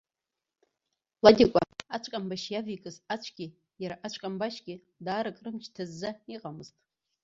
Ладикәа 1.23 1.61
ацәкамбашь 1.95 2.47
иавеикыз 2.49 2.95
ацәгьы 3.13 3.45
иара 3.81 3.95
ацәкамбашьгьы 4.05 4.75
даарак 5.05 5.37
рымч 5.43 5.65
ҭазза 5.75 6.09
иҟамызт. 6.35 6.75